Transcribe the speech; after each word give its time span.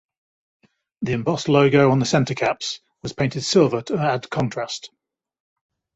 The 1.03 1.11
embossed 1.13 1.47
logo 1.47 1.91
on 1.91 1.99
the 1.99 2.07
center 2.07 2.33
caps 2.33 2.79
was 3.03 3.13
painted 3.13 3.43
silver 3.43 3.83
to 3.83 3.99
add 3.99 4.31
contrast. 4.31 4.89